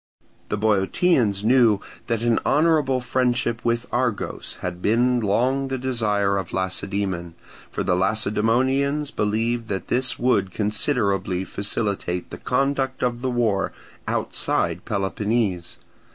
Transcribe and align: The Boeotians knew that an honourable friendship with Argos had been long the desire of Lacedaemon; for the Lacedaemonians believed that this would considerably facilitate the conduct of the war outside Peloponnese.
The 0.49 0.57
Boeotians 0.57 1.43
knew 1.43 1.79
that 2.07 2.23
an 2.23 2.39
honourable 2.43 3.01
friendship 3.01 3.63
with 3.63 3.85
Argos 3.91 4.57
had 4.61 4.81
been 4.81 5.19
long 5.19 5.67
the 5.67 5.77
desire 5.77 6.37
of 6.37 6.51
Lacedaemon; 6.53 7.35
for 7.69 7.83
the 7.83 7.95
Lacedaemonians 7.95 9.11
believed 9.11 9.67
that 9.67 9.89
this 9.89 10.17
would 10.17 10.49
considerably 10.49 11.43
facilitate 11.43 12.31
the 12.31 12.39
conduct 12.39 13.03
of 13.03 13.21
the 13.21 13.29
war 13.29 13.73
outside 14.07 14.85
Peloponnese. 14.85 15.77